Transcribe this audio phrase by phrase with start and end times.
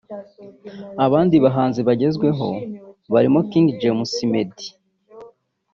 [1.05, 2.47] Abandi bahanzi bagezweho
[3.13, 4.67] barimo King James Meddy